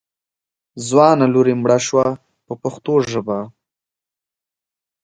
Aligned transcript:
ځوانه 0.87 1.25
لور 1.33 1.47
یې 1.51 1.55
مړه 1.61 1.77
شوه 1.87 2.07
په 2.45 2.53
پښتو 2.61 2.93
ژبه. 3.11 3.39